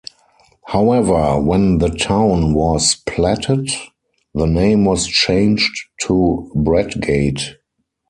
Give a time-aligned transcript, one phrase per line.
[0.65, 3.69] However, when the town was platted,
[4.33, 7.57] the name was changed to Bradgate.